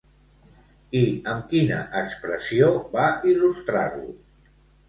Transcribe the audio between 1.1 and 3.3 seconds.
amb quina expressió va